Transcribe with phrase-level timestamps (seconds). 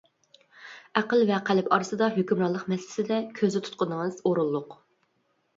[1.01, 4.75] ئەقىل ۋە قەلب ئارىسىدا ھۆكۈمرانلىق مەسىلىسىدە كۆزدە تۇتقىنىڭىز ئورۇنلۇق.